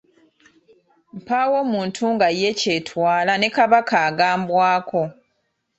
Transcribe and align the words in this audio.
Mpaawo 1.17 1.59
muntu 1.73 2.03
nga 2.13 2.27
ye 2.39 2.49
kyetwala 2.59 3.33
ne 3.37 3.49
Kabaka 3.55 3.95
agambwako. 4.09 5.01